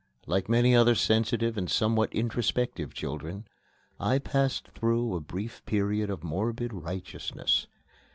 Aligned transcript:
Like 0.25 0.49
many 0.49 0.75
other 0.75 0.95
sensitive 0.95 1.59
and 1.59 1.69
somewhat 1.69 2.11
introspective 2.11 2.91
children, 2.91 3.45
I 3.99 4.17
passed 4.17 4.69
through 4.69 5.13
a 5.13 5.19
brief 5.19 5.63
period 5.67 6.09
of 6.09 6.23
morbid 6.23 6.73
righteousness. 6.73 7.67